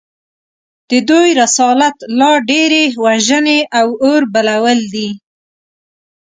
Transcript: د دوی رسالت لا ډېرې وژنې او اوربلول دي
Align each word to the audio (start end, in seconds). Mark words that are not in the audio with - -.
د 0.89 0.91
دوی 1.09 1.29
رسالت 1.41 1.95
لا 2.19 2.31
ډېرې 2.49 2.83
وژنې 3.03 3.59
او 3.79 3.87
اوربلول 4.05 4.79
دي 4.93 5.09